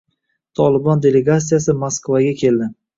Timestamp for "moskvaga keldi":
1.85-2.77